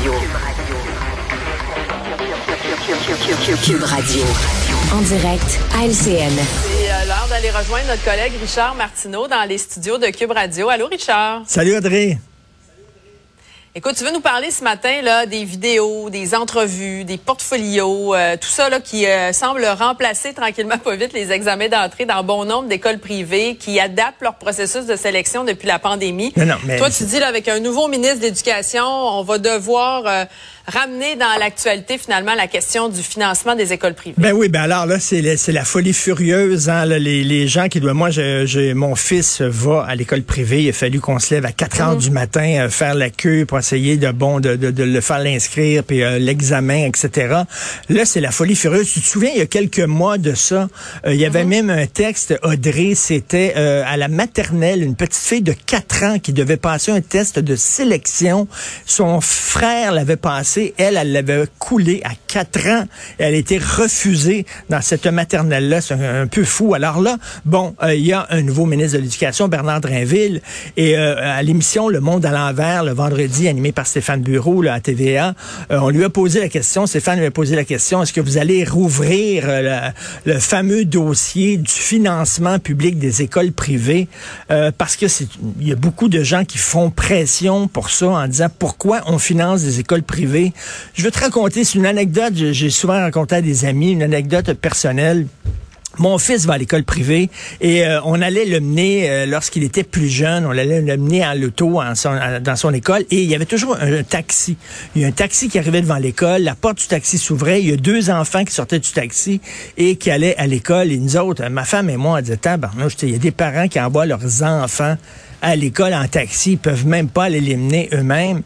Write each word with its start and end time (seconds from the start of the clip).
Radio. 0.00 0.12
Cube 3.62 3.82
Radio. 3.84 4.24
En 4.92 5.02
direct 5.02 5.60
à 5.76 5.84
LCN. 5.84 6.32
C'est 6.34 6.90
euh, 6.90 7.04
l'heure 7.06 7.26
d'aller 7.28 7.50
rejoindre 7.50 7.88
notre 7.88 8.04
collègue 8.04 8.32
Richard 8.40 8.74
Martineau 8.74 9.28
dans 9.28 9.46
les 9.48 9.58
studios 9.58 9.98
de 9.98 10.06
Cube 10.06 10.32
Radio. 10.32 10.68
Allô, 10.70 10.86
Richard? 10.86 11.42
Salut, 11.46 11.76
Audrey. 11.76 12.18
Écoute, 13.74 13.94
tu 13.96 14.04
veux 14.04 14.12
nous 14.12 14.20
parler 14.20 14.50
ce 14.50 14.62
matin 14.62 15.00
là 15.00 15.24
des 15.24 15.44
vidéos, 15.44 16.10
des 16.10 16.34
entrevues, 16.34 17.04
des 17.04 17.16
portfolios, 17.16 18.14
euh, 18.14 18.36
tout 18.36 18.50
ça 18.50 18.68
là 18.68 18.80
qui 18.80 19.06
euh, 19.06 19.32
semble 19.32 19.64
remplacer 19.64 20.34
tranquillement 20.34 20.76
pas 20.76 20.94
vite 20.94 21.14
les 21.14 21.32
examens 21.32 21.70
d'entrée 21.70 22.04
dans 22.04 22.22
bon 22.22 22.44
nombre 22.44 22.68
d'écoles 22.68 22.98
privées 22.98 23.56
qui 23.56 23.80
adaptent 23.80 24.20
leur 24.20 24.34
processus 24.34 24.84
de 24.84 24.94
sélection 24.94 25.44
depuis 25.44 25.68
la 25.68 25.78
pandémie. 25.78 26.34
Non, 26.36 26.44
non, 26.44 26.54
mais 26.66 26.76
Toi, 26.76 26.90
tu 26.90 27.04
dis 27.04 27.18
là 27.18 27.28
avec 27.28 27.48
un 27.48 27.60
nouveau 27.60 27.88
ministre 27.88 28.18
de 28.18 28.24
l'Éducation, 28.24 28.84
on 28.84 29.22
va 29.22 29.38
devoir 29.38 30.02
euh, 30.06 30.24
ramener 30.66 31.16
dans 31.16 31.38
l'actualité 31.38 31.98
finalement 31.98 32.34
la 32.34 32.46
question 32.46 32.88
du 32.88 33.02
financement 33.02 33.54
des 33.56 33.72
écoles 33.72 33.94
privées. 33.94 34.14
Ben 34.18 34.32
oui, 34.32 34.48
ben 34.48 34.62
alors 34.62 34.86
là, 34.86 34.98
c'est 35.00 35.20
la, 35.22 35.36
c'est 35.36 35.52
la 35.52 35.64
folie 35.64 35.92
furieuse. 35.92 36.68
Hein, 36.68 36.84
là, 36.86 36.98
les, 36.98 37.24
les 37.24 37.48
gens 37.48 37.68
qui 37.68 37.80
doivent... 37.80 37.94
Moi, 37.94 38.10
je, 38.10 38.46
je- 38.46 38.72
mon 38.72 38.94
fils 38.94 39.40
va 39.42 39.84
à 39.88 39.94
l'école 39.94 40.22
privée. 40.22 40.62
Il 40.62 40.68
a 40.68 40.72
fallu 40.72 41.00
qu'on 41.00 41.18
se 41.18 41.34
lève 41.34 41.44
à 41.46 41.52
4 41.52 41.80
heures 41.80 41.96
du 41.96 42.10
matin, 42.10 42.64
euh, 42.66 42.68
faire 42.68 42.94
la 42.94 43.10
queue 43.10 43.44
pour 43.46 43.58
essayer 43.58 43.96
de 43.96 44.10
bon 44.12 44.40
de, 44.40 44.56
de, 44.56 44.70
de 44.70 44.82
le 44.84 45.00
faire 45.00 45.18
l'inscrire, 45.18 45.82
puis 45.84 46.02
euh, 46.02 46.18
l'examen, 46.18 46.86
etc. 46.86 47.42
Là, 47.88 48.04
c'est 48.04 48.20
la 48.20 48.30
folie 48.30 48.54
furieuse. 48.56 48.90
Tu 48.92 49.00
te 49.00 49.06
souviens, 49.06 49.30
il 49.34 49.38
y 49.38 49.42
a 49.42 49.46
quelques 49.46 49.80
mois 49.80 50.18
de 50.18 50.34
ça, 50.34 50.68
euh, 51.06 51.14
il 51.14 51.20
y 51.20 51.24
avait 51.26 51.44
même 51.44 51.70
un 51.70 51.86
texte, 51.86 52.34
Audrey, 52.42 52.92
c'était 52.94 53.54
euh, 53.56 53.82
à 53.86 53.96
la 53.96 54.08
maternelle, 54.08 54.82
une 54.82 54.94
petite 54.96 55.22
fille 55.24 55.42
de 55.42 55.52
4 55.66 56.04
ans 56.04 56.18
qui 56.18 56.32
devait 56.32 56.56
passer 56.56 56.92
un 56.92 57.00
test 57.00 57.38
de 57.38 57.56
sélection. 57.56 58.46
Son 58.86 59.20
frère 59.20 59.92
l'avait 59.92 60.16
passé. 60.16 60.51
Elle, 60.56 60.96
elle 60.96 61.12
l'avait 61.12 61.44
coulé 61.58 62.00
à 62.04 62.10
4 62.28 62.66
ans. 62.68 62.84
Elle 63.18 63.34
a 63.34 63.36
été 63.36 63.58
refusée 63.58 64.46
dans 64.70 64.80
cette 64.80 65.06
maternelle-là. 65.06 65.80
C'est 65.80 65.94
un, 65.94 66.26
peu 66.26 66.44
fou. 66.44 66.74
Alors 66.74 67.00
là, 67.00 67.18
bon, 67.44 67.74
euh, 67.82 67.94
il 67.94 68.06
y 68.06 68.12
a 68.12 68.26
un 68.30 68.42
nouveau 68.42 68.66
ministre 68.66 68.96
de 68.96 69.02
l'Éducation, 69.02 69.48
Bernard 69.48 69.80
Drinville, 69.80 70.40
et 70.76 70.96
euh, 70.96 71.16
à 71.20 71.42
l'émission 71.42 71.88
Le 71.88 72.00
Monde 72.00 72.24
à 72.26 72.30
l'envers, 72.30 72.84
le 72.84 72.92
vendredi, 72.92 73.48
animé 73.48 73.72
par 73.72 73.86
Stéphane 73.86 74.22
Bureau 74.22 74.62
là, 74.62 74.74
à 74.74 74.80
TVA, 74.80 75.34
euh, 75.70 75.78
on 75.80 75.90
lui 75.90 76.04
a 76.04 76.10
posé 76.10 76.40
la 76.40 76.48
question, 76.48 76.86
Stéphane 76.86 77.18
lui 77.18 77.26
a 77.26 77.30
posé 77.30 77.56
la 77.56 77.64
question, 77.64 78.02
est-ce 78.02 78.12
que 78.12 78.20
vous 78.20 78.38
allez 78.38 78.64
rouvrir 78.64 79.46
la- 79.46 79.92
le 80.24 80.38
fameux 80.38 80.84
dossier 80.84 81.56
du 81.58 81.70
financement 81.70 82.58
public 82.58 82.98
des 82.98 83.22
écoles 83.22 83.52
privées? 83.52 84.08
Parce 84.78 84.96
que 84.96 85.06
il 85.60 85.68
y 85.68 85.72
a 85.72 85.76
beaucoup 85.76 86.08
de 86.08 86.22
gens 86.22 86.44
qui 86.44 86.58
font 86.58 86.90
pression 86.90 87.68
pour 87.68 87.90
ça 87.90 88.08
en 88.08 88.26
disant 88.26 88.48
pourquoi 88.58 89.00
on 89.06 89.18
finance 89.18 89.62
des 89.62 89.80
écoles 89.80 90.02
privées. 90.02 90.41
Je 90.94 91.02
veux 91.02 91.10
te 91.10 91.20
raconter, 91.20 91.64
c'est 91.64 91.78
une 91.78 91.86
anecdote, 91.86 92.32
j'ai- 92.34 92.70
souvent 92.70 92.98
raconté 93.00 93.36
à 93.36 93.40
des 93.42 93.64
amis, 93.64 93.92
une 93.92 94.02
anecdote 94.02 94.52
personnelle. 94.54 95.26
Mon 95.98 96.16
fils 96.16 96.46
va 96.46 96.54
à 96.54 96.58
l'école 96.58 96.84
privée 96.84 97.28
et 97.60 97.84
euh, 97.84 98.00
on 98.06 98.22
allait 98.22 98.46
le 98.46 98.60
mener 98.60 99.10
euh, 99.10 99.26
lorsqu'il 99.26 99.62
était 99.62 99.82
plus 99.82 100.08
jeune, 100.08 100.46
on 100.46 100.50
allait 100.52 100.80
le 100.80 100.96
mener 100.96 101.22
en 101.26 101.34
l'auto 101.34 101.80
dans 102.40 102.56
son 102.56 102.72
école 102.72 103.02
et 103.10 103.22
il 103.22 103.28
y 103.28 103.34
avait 103.34 103.44
toujours 103.44 103.76
un, 103.78 104.02
taxi. 104.02 104.56
Il 104.96 105.02
y 105.02 105.04
a 105.04 105.08
un 105.08 105.12
taxi 105.12 105.50
qui 105.50 105.58
arrivait 105.58 105.82
devant 105.82 105.98
l'école, 105.98 106.44
la 106.44 106.54
porte 106.54 106.78
du 106.78 106.86
taxi 106.86 107.18
s'ouvrait, 107.18 107.60
il 107.60 107.68
y 107.68 107.72
a 107.74 107.76
deux 107.76 108.08
enfants 108.08 108.42
qui 108.44 108.54
sortaient 108.54 108.78
du 108.78 108.90
taxi 108.90 109.42
et 109.76 109.96
qui 109.96 110.10
allaient 110.10 110.36
à 110.38 110.46
l'école 110.46 110.90
et 110.90 110.96
nous 110.96 111.18
autres, 111.18 111.46
ma 111.50 111.64
femme 111.64 111.90
et 111.90 111.98
moi, 111.98 112.18
on 112.18 112.22
disait, 112.22 112.38
il 113.02 113.10
y 113.10 113.14
a 113.14 113.18
des 113.18 113.30
parents 113.30 113.68
qui 113.68 113.78
envoient 113.78 114.06
leurs 114.06 114.42
enfants 114.42 114.96
à 115.42 115.56
l'école 115.56 115.92
en 115.92 116.06
taxi, 116.06 116.52
ils 116.52 116.58
peuvent 116.58 116.86
même 116.86 117.08
pas 117.08 117.28
mener 117.28 117.90
eux-mêmes. 117.92 118.42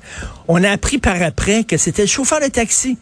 On 0.48 0.64
a 0.64 0.70
appris 0.70 0.98
par 0.98 1.20
après 1.22 1.64
que 1.64 1.76
c'était 1.76 2.02
le 2.02 2.08
chauffeur 2.08 2.40
de 2.40 2.48
taxi. 2.48 2.98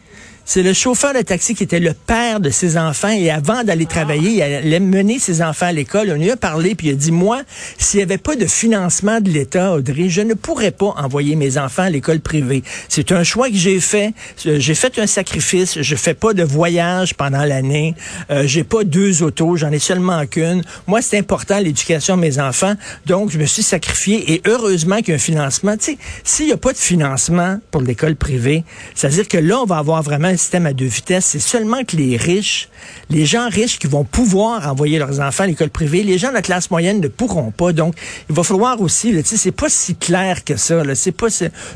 C'est 0.47 0.61
le 0.61 0.73
chauffeur 0.73 1.13
de 1.15 1.21
taxi 1.21 1.55
qui 1.55 1.63
était 1.63 1.79
le 1.79 1.93
père 1.93 2.39
de 2.39 2.51
ses 2.51 2.77
enfants 2.77 3.09
et 3.09 3.31
avant 3.31 3.63
d'aller 3.63 3.87
travailler, 3.87 4.29
il 4.29 4.41
allait 4.43 4.79
mener 4.79 5.17
ses 5.17 5.41
enfants 5.41 5.65
à 5.65 5.71
l'école. 5.71 6.11
On 6.11 6.19
lui 6.19 6.29
a 6.29 6.37
parlé 6.37 6.75
puis 6.75 6.89
il 6.89 6.91
a 6.91 6.93
dit 6.93 7.11
moi, 7.11 7.41
s'il 7.79 7.97
n'y 7.97 8.03
avait 8.03 8.19
pas 8.19 8.35
de 8.35 8.45
financement 8.45 9.19
de 9.21 9.29
l'État, 9.31 9.73
Audrey, 9.73 10.07
je 10.07 10.21
ne 10.21 10.35
pourrais 10.35 10.69
pas 10.69 10.93
envoyer 10.97 11.35
mes 11.35 11.57
enfants 11.57 11.81
à 11.83 11.89
l'école 11.89 12.19
privée. 12.19 12.61
C'est 12.89 13.11
un 13.11 13.23
choix 13.23 13.49
que 13.49 13.55
j'ai 13.55 13.79
fait. 13.79 14.13
Euh, 14.45 14.59
J'ai 14.59 14.75
fait 14.75 14.99
un 14.99 15.07
sacrifice. 15.07 15.81
Je 15.81 15.95
fais 15.95 16.13
pas 16.13 16.33
de 16.33 16.43
voyage 16.43 17.15
pendant 17.15 17.43
l'année. 17.43 17.95
Euh, 18.29 18.43
j'ai 18.45 18.63
pas 18.63 18.83
deux 18.83 19.23
autos, 19.23 19.55
j'en 19.57 19.71
ai 19.71 19.79
seulement 19.79 20.25
qu'une. 20.27 20.61
Moi, 20.85 21.01
c'est 21.01 21.17
important 21.17 21.59
l'éducation 21.59 22.17
de 22.17 22.21
mes 22.21 22.39
enfants, 22.39 22.75
donc 23.07 23.31
je 23.31 23.39
me 23.39 23.45
suis 23.45 23.63
sacrifié 23.63 24.33
et 24.33 24.41
heureusement 24.45 24.97
qu'il 24.97 25.09
y 25.09 25.11
a 25.13 25.15
un 25.15 25.17
financement. 25.17 25.75
Tu 25.75 25.93
sais, 25.93 25.97
s'il 26.23 26.45
n'y 26.45 26.51
a 26.51 26.57
pas 26.57 26.71
de 26.71 26.77
financement 26.77 27.59
pour 27.71 27.81
l'école 27.81 28.15
privée, 28.15 28.63
c'est-à-dire 28.93 29.27
que 29.27 29.37
là, 29.39 29.59
on 29.59 29.65
va 29.65 29.77
avoir 29.77 30.03
vraiment 30.03 30.34
un 30.35 30.37
système 30.37 30.65
à 30.65 30.73
deux 30.73 30.85
vitesses. 30.85 31.25
C'est 31.25 31.39
seulement 31.39 31.83
que 31.83 31.95
les 31.95 32.17
riches, 32.17 32.69
les 33.09 33.25
gens 33.25 33.49
riches 33.49 33.79
qui 33.79 33.87
vont 33.87 34.03
pouvoir 34.03 34.69
envoyer 34.69 34.99
leurs 34.99 35.19
enfants 35.19 35.43
à 35.43 35.47
l'école 35.47 35.69
privée, 35.69 36.03
les 36.03 36.17
gens 36.17 36.29
de 36.29 36.33
la 36.33 36.41
classe 36.41 36.69
moyenne 36.69 36.99
ne 36.99 37.07
pourront 37.07 37.51
pas. 37.51 37.73
Donc, 37.73 37.95
il 38.29 38.35
va 38.35 38.43
falloir 38.43 38.79
aussi, 38.81 39.11
tu 39.11 39.23
sais, 39.23 39.37
c'est 39.37 39.51
pas 39.51 39.69
si 39.69 39.95
clair 39.95 40.43
que 40.43 40.55
ça. 40.55 40.83
C'est 40.93 41.11
pas 41.11 41.27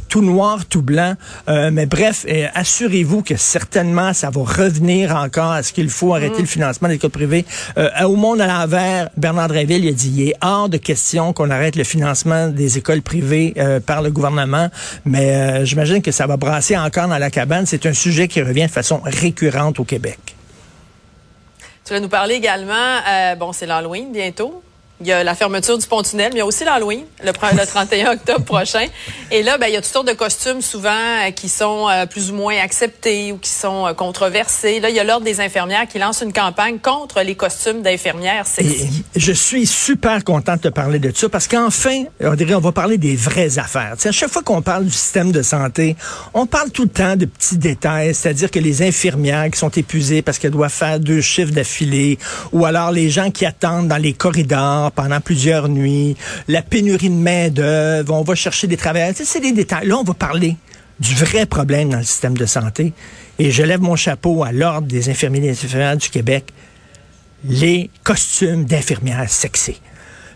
tout 0.07 0.21
noir, 0.21 0.65
tout 0.65 0.81
blanc. 0.81 1.15
Euh, 1.47 1.71
mais 1.71 1.85
bref, 1.85 2.25
euh, 2.29 2.47
assurez-vous 2.53 3.21
que 3.21 3.35
certainement 3.37 4.13
ça 4.13 4.29
va 4.29 4.41
revenir 4.41 5.15
encore 5.15 5.51
à 5.51 5.63
ce 5.63 5.73
qu'il 5.73 5.89
faut 5.89 6.13
arrêter 6.13 6.41
le 6.41 6.47
financement 6.47 6.87
des 6.87 6.95
écoles 6.95 7.09
privées. 7.09 7.45
Euh, 7.77 7.89
au 8.03 8.15
monde 8.15 8.41
à 8.41 8.47
l'envers, 8.47 9.09
Bernard 9.17 9.47
Drinville 9.47 9.85
il 9.85 9.89
a 9.89 9.93
dit, 9.93 10.13
il 10.15 10.29
est 10.29 10.35
hors 10.41 10.69
de 10.69 10.77
question 10.77 11.33
qu'on 11.33 11.49
arrête 11.49 11.75
le 11.75 11.83
financement 11.83 12.47
des 12.47 12.77
écoles 12.77 13.01
privées 13.01 13.53
euh, 13.57 13.79
par 13.79 14.01
le 14.01 14.11
gouvernement. 14.11 14.69
Mais 15.05 15.31
euh, 15.31 15.65
j'imagine 15.65 16.01
que 16.01 16.11
ça 16.11 16.27
va 16.27 16.37
brasser 16.37 16.77
encore 16.77 17.07
dans 17.07 17.17
la 17.17 17.29
cabane. 17.29 17.65
C'est 17.65 17.85
un 17.85 17.93
sujet 17.93 18.27
qui 18.27 18.41
revient 18.49 18.65
de 18.65 18.71
façon 18.71 19.01
récurrente 19.03 19.79
au 19.79 19.83
Québec. 19.85 20.19
Tu 21.85 21.93
vas 21.93 21.99
nous 21.99 22.09
parler 22.09 22.35
également, 22.35 22.99
euh, 23.07 23.35
bon, 23.35 23.51
c'est 23.51 23.65
l'Halloween 23.65 24.11
bientôt. 24.11 24.61
Il 25.01 25.07
y 25.07 25.13
a 25.13 25.23
la 25.23 25.33
fermeture 25.33 25.77
du 25.77 25.87
pont-tunnel, 25.87 26.31
mais 26.33 26.37
il 26.37 26.39
y 26.39 26.41
a 26.41 26.45
aussi 26.45 26.65
l'Halloween, 26.65 27.05
le, 27.23 27.31
le 27.31 27.65
31 27.65 28.11
octobre 28.13 28.43
prochain. 28.43 28.85
Et 29.31 29.43
là, 29.43 29.57
ben, 29.57 29.67
il 29.67 29.73
y 29.73 29.77
a 29.77 29.81
toutes 29.81 29.93
sortes 29.93 30.07
de 30.07 30.13
costumes 30.13 30.61
souvent 30.61 30.89
euh, 30.89 31.31
qui 31.31 31.47
sont 31.47 31.87
euh, 31.89 32.05
plus 32.05 32.31
ou 32.31 32.35
moins 32.35 32.57
acceptés 32.57 33.31
ou 33.31 33.37
qui 33.37 33.49
sont 33.49 33.87
euh, 33.87 33.93
controversés. 33.93 34.79
Là, 34.79 34.89
il 34.89 34.95
y 34.95 34.99
a 34.99 35.03
l'Ordre 35.05 35.25
des 35.25 35.39
infirmières 35.39 35.87
qui 35.87 35.99
lance 35.99 36.21
une 36.21 36.33
campagne 36.33 36.79
contre 36.79 37.21
les 37.21 37.35
costumes 37.35 37.81
d'infirmières 37.81 38.45
je 39.15 39.31
suis 39.31 39.65
super 39.65 40.23
content 40.23 40.55
de 40.55 40.61
te 40.61 40.67
parler 40.67 40.99
de 40.99 41.11
ça 41.15 41.29
parce 41.29 41.47
qu'enfin, 41.47 42.05
on 42.21 42.35
dirait, 42.35 42.55
on 42.55 42.59
va 42.59 42.71
parler 42.71 42.97
des 42.97 43.15
vraies 43.15 43.59
affaires. 43.59 43.95
À 44.03 44.11
chaque 44.11 44.29
fois 44.29 44.41
qu'on 44.41 44.61
parle 44.61 44.85
du 44.85 44.91
système 44.91 45.31
de 45.31 45.41
santé, 45.41 45.95
on 46.33 46.45
parle 46.45 46.71
tout 46.71 46.83
le 46.83 46.89
temps 46.89 47.15
de 47.15 47.25
petits 47.25 47.57
détails, 47.57 48.13
c'est-à-dire 48.13 48.51
que 48.51 48.59
les 48.59 48.81
infirmières 48.81 49.49
qui 49.51 49.59
sont 49.59 49.69
épuisées 49.69 50.21
parce 50.21 50.39
qu'elles 50.39 50.51
doivent 50.51 50.71
faire 50.71 50.99
deux 50.99 51.21
chiffres 51.21 51.51
d'affilée, 51.51 52.17
ou 52.51 52.65
alors 52.65 52.91
les 52.91 53.09
gens 53.09 53.31
qui 53.31 53.45
attendent 53.45 53.87
dans 53.87 53.97
les 53.97 54.13
corridors 54.13 54.88
pendant 54.91 55.19
plusieurs 55.21 55.69
nuits, 55.69 56.15
la 56.47 56.61
pénurie 56.61 57.09
de 57.09 57.15
main 57.15 57.49
d'œuvre, 57.49 58.13
on 58.13 58.23
va 58.23 58.35
chercher 58.35 58.67
des 58.67 58.77
travailleurs. 58.77 59.13
C'est 59.15 59.39
des 59.39 59.51
détails. 59.51 59.87
Là, 59.87 59.97
on 59.97 60.03
va 60.03 60.13
parler 60.13 60.55
du 60.99 61.15
vrai 61.15 61.45
problème 61.45 61.89
dans 61.89 61.97
le 61.97 62.03
système 62.03 62.37
de 62.37 62.45
santé. 62.45 62.93
Et 63.37 63.51
je 63.51 63.63
lève 63.63 63.81
mon 63.81 63.95
chapeau 63.95 64.43
à 64.43 64.51
l'Ordre 64.51 64.87
des 64.87 65.09
infirmiers 65.09 65.39
et 65.39 65.41
des 65.41 65.51
infirmières 65.51 65.97
du 65.97 66.09
Québec 66.09 66.53
les 67.45 67.89
costumes 68.03 68.65
d'infirmières 68.65 69.29
sexy. 69.29 69.79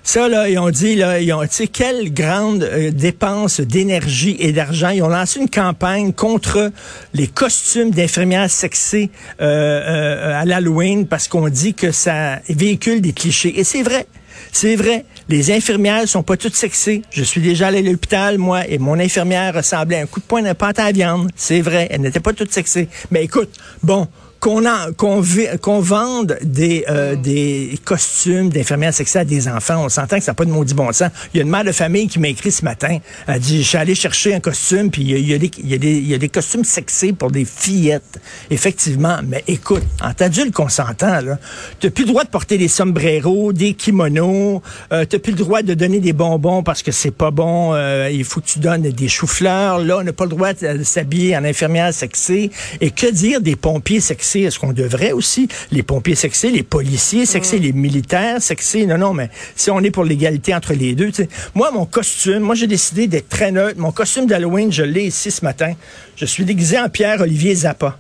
Ça, 0.06 0.28
là, 0.28 0.50
ils 0.50 0.60
ont 0.60 0.70
dit, 0.70 0.96
là, 0.96 1.22
ils 1.22 1.32
ont, 1.32 1.42
tu 1.44 1.48
sais, 1.50 1.68
quelle 1.68 2.14
grande 2.14 2.64
euh, 2.64 2.92
dépense 2.92 3.62
d'énergie 3.62 4.36
et 4.38 4.52
d'argent. 4.52 4.90
Ils 4.90 5.02
ont 5.02 5.08
lancé 5.08 5.40
une 5.40 5.50
campagne 5.50 6.12
contre 6.12 6.72
les 7.14 7.28
costumes 7.28 7.92
d'infirmières 7.92 8.50
sexy 8.50 9.10
euh, 9.40 9.46
euh, 9.46 10.42
à 10.42 10.44
l'Halloween 10.44 11.08
parce 11.08 11.30
qu'on 11.30 11.48
dit 11.48 11.74
que 11.74 11.94
ça 11.94 12.40
véhicule 12.50 13.00
des 13.00 13.14
clichés. 13.14 13.58
Et 13.58 13.64
c'est 13.64 13.82
vrai. 13.82 14.06
C'est 14.52 14.76
vrai, 14.76 15.06
les 15.30 15.52
infirmières 15.52 16.08
sont 16.08 16.24
pas 16.24 16.38
toutes 16.38 16.56
sexy. 16.56 17.02
Je 17.12 17.24
suis 17.24 17.42
déjà 17.42 17.68
allé 17.68 17.80
à 17.80 17.82
l'hôpital, 17.82 18.38
moi, 18.38 18.68
et 18.68 18.78
mon 18.78 19.00
infirmière 19.00 19.54
ressemblait 19.56 19.98
à 19.98 20.02
un 20.04 20.06
coup 20.06 20.20
de 20.20 20.26
poing 20.26 20.42
de 20.42 20.54
pâte 20.54 20.80
à 20.80 20.92
viande. 20.92 21.30
C'est 21.36 21.62
vrai, 21.62 21.88
elle 21.92 22.02
n'était 22.02 22.20
pas 22.20 22.34
toute 22.34 22.52
sexy. 22.52 22.88
Mais 23.12 23.24
écoute, 23.24 23.50
bon, 23.82 24.08
qu'on 24.44 24.62
qu'on 24.98 25.24
qu'on 25.62 25.80
vende 25.80 26.38
des 26.44 26.84
euh, 26.90 27.16
des 27.16 27.80
costumes 27.86 28.50
d'infirmières 28.50 28.94
sexy 28.94 29.18
à 29.18 29.24
des 29.24 29.48
enfants, 29.48 29.86
on 29.86 29.88
s'entend 29.88 30.18
que 30.18 30.24
ça 30.24 30.32
n'a 30.32 30.36
pas 30.36 30.44
de 30.44 30.52
maudit 30.52 30.74
bon 30.74 30.92
sens. 30.92 31.10
Il 31.34 31.38
y 31.38 31.40
a 31.40 31.44
une 31.44 31.50
mère 31.50 31.64
de 31.64 31.72
famille 31.72 32.10
qui 32.10 32.20
m'a 32.20 32.28
écrit 32.28 32.52
ce 32.52 32.66
matin. 32.66 32.98
Elle 33.26 33.40
dit, 33.40 33.64
je 33.64 33.68
suis 33.70 33.78
allé 33.78 33.96
chercher 33.96 34.36
un 34.36 34.42
costume, 34.42 34.92
puis 34.92 35.04
il 35.04 35.12
y 35.12 35.14
a, 35.14 35.18
il 35.18 35.30
y 35.30 35.34
a 35.34 35.38
des, 35.38 35.52
il 35.60 35.70
y 35.70 35.74
a 35.74 35.78
des- 35.78 35.98
il 35.98 36.08
y 36.10 36.14
a 36.14 36.18
des 36.18 36.28
costumes 36.28 36.66
sexy 36.66 37.14
pour 37.14 37.32
des 37.32 37.46
fillettes. 37.46 38.20
Effectivement, 38.52 39.20
mais 39.26 39.46
écoute, 39.48 39.84
en 40.02 40.12
adulte 40.20 40.54
consentant, 40.54 41.22
là, 41.22 41.40
t'as 41.80 41.90
plus 41.90 42.04
le 42.04 42.10
droit 42.10 42.26
de 42.26 42.30
porter 42.30 42.58
des 42.58 42.68
sombreros, 42.68 43.54
des 43.54 43.74
kimonos, 43.76 44.62
euh, 44.92 45.06
t'as 45.06 45.20
plus 45.20 45.32
le 45.32 45.38
droit 45.38 45.62
de 45.62 45.74
donner 45.74 46.02
des 46.02 46.12
bonbons 46.14 46.64
parce 46.64 46.84
que 46.84 46.92
c'est 46.92 47.12
pas 47.12 47.32
bon, 47.32 47.74
euh, 47.74 48.10
il 48.12 48.26
faut 48.26 48.42
que 48.42 48.48
tu 48.48 48.60
donnes 48.60 48.82
des 48.82 49.08
choux-fleurs. 49.08 49.80
Là, 49.80 50.00
on 50.00 50.04
n'a 50.04 50.12
pas 50.12 50.26
le 50.26 50.32
droit 50.32 50.52
de, 50.52 50.80
de 50.80 50.84
s'habiller 50.84 51.38
en 51.38 51.46
infirmière 51.46 51.94
sexy. 51.94 52.52
Et 52.82 52.92
que 52.92 53.10
dire 53.10 53.40
des 53.40 53.56
pompiers 53.56 54.02
sexy? 54.02 54.33
Sexer, 54.34 54.48
est-ce 54.48 54.60
qu'on 54.60 54.74
devrait 54.74 55.12
aussi? 55.12 55.48
Les 55.72 55.84
pompiers 55.84 56.16
sexer, 56.16 56.50
les 56.50 56.64
policiers 56.64 57.26
sexer, 57.26 57.60
les 57.60 57.74
militaires 57.74 58.42
sexer? 58.42 58.86
Non, 58.86 58.98
non, 58.98 59.14
mais 59.14 59.30
si 59.56 59.70
on 59.70 59.80
est 59.82 59.92
pour 59.92 60.04
l'égalité 60.04 60.56
entre 60.56 60.74
les 60.74 60.96
deux, 60.96 61.08
tu 61.08 61.24
sais. 61.24 61.30
Moi, 61.54 61.72
mon 61.72 61.86
costume, 61.86 62.40
moi, 62.40 62.56
j'ai 62.56 62.68
décidé 62.68 63.08
d'être 63.08 63.30
très 63.30 63.52
neutre. 63.52 63.80
Mon 63.80 63.92
costume 63.92 64.26
d'Halloween, 64.26 64.72
je 64.72 64.84
l'ai 64.84 65.06
ici 65.06 65.30
ce 65.32 65.44
matin. 65.46 65.74
Je 66.16 66.26
suis 66.26 66.46
déguisé 66.46 66.80
en 66.80 66.90
Pierre-Olivier 66.90 67.56
Zappa. 67.56 67.98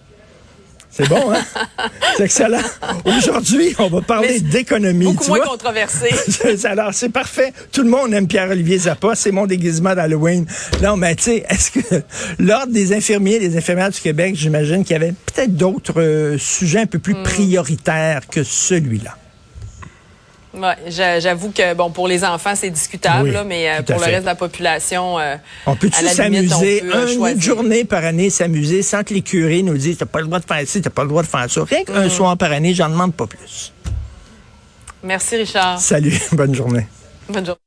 C'est 0.95 1.09
bon, 1.09 1.31
hein? 1.33 1.41
C'est 2.17 2.25
excellent. 2.25 2.61
Aujourd'hui, 3.03 3.75
on 3.79 3.87
va 3.87 4.01
parler 4.01 4.39
d'économie. 4.39 5.05
Beaucoup 5.05 5.27
moins 5.29 5.39
controversé. 5.39 6.09
Alors, 6.65 6.93
c'est 6.93 7.09
parfait. 7.09 7.51
Tout 7.71 7.81
le 7.81 7.89
monde 7.89 8.13
aime 8.13 8.27
Pierre-Olivier 8.27 8.77
Zappa. 8.77 9.15
C'est 9.15 9.31
mon 9.31 9.47
déguisement 9.47 9.95
d'Halloween. 9.95 10.45
Non, 10.83 10.95
mais 10.95 11.15
tu 11.15 11.23
sais, 11.23 11.45
est-ce 11.49 11.71
que 11.71 12.03
l'Ordre 12.37 12.71
des 12.73 12.93
infirmiers 12.93 13.35
et 13.35 13.49
des 13.49 13.57
infirmières 13.57 13.89
du 13.89 13.99
Québec, 13.99 14.35
j'imagine 14.37 14.83
qu'il 14.83 14.93
y 14.93 14.97
avait 14.97 15.13
peut-être 15.33 15.55
d'autres 15.55 15.99
euh, 15.99 16.37
sujets 16.37 16.81
un 16.81 16.85
peu 16.85 16.99
plus 16.99 17.13
Hmm. 17.15 17.23
prioritaires 17.23 18.21
que 18.29 18.43
celui-là? 18.43 19.17
Ouais, 20.55 20.75
j'a- 20.87 21.19
j'avoue 21.19 21.49
que 21.51 21.73
bon 21.73 21.89
pour 21.89 22.07
les 22.07 22.23
enfants 22.23 22.53
c'est 22.55 22.69
discutable, 22.69 23.23
Oui, 23.29 23.31
là, 23.31 23.43
mais 23.43 23.69
euh, 23.69 23.81
pour 23.81 23.95
le 23.95 24.01
fait. 24.03 24.11
reste 24.11 24.21
de 24.21 24.25
la 24.27 24.35
population, 24.35 25.17
euh, 25.19 25.35
On 25.65 25.75
peut-tu 25.75 26.05
s'amuser 26.05 26.81
peut, 26.81 26.95
euh, 26.95 27.31
une 27.31 27.41
journée 27.41 27.85
par 27.85 28.03
année, 28.05 28.29
s'amuser 28.29 28.83
sans 28.83 29.03
que 29.03 29.15
les 29.15 29.21
curés 29.23 29.63
nous 29.63 29.75
disent 29.77 29.97
t'as 29.97 30.05
pas 30.05 30.19
le 30.19 30.25
droit 30.27 30.39
de 30.39 30.45
faire 30.45 30.61
ci, 30.67 30.79
t'as 30.81 30.91
pas 30.91 31.01
le 31.03 31.09
droit 31.09 31.23
de 31.23 31.27
faire 31.27 31.49
ça? 31.49 31.63
Rien 31.63 31.81
Hmm. 31.81 31.85
qu'un 31.93 32.09
soir 32.09 32.37
par 32.37 32.51
année, 32.51 32.73
j'en 32.75 32.89
demande 32.89 33.15
pas 33.15 33.25
plus. 33.25 33.73
Merci 35.01 35.37
Richard. 35.37 35.79
Salut, 35.81 36.21
bonne 36.33 36.53
journée. 36.53 36.85
Bonne 37.29 37.45
journée. 37.45 37.59